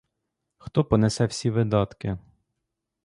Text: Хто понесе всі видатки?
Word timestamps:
Хто 0.57 0.83
понесе 0.83 1.25
всі 1.25 1.49
видатки? 1.49 2.17